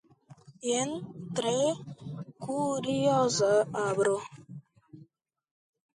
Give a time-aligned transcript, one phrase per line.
[0.67, 0.93] Jen
[1.39, 1.53] tre
[2.45, 3.53] kurioza
[3.85, 4.17] arbo.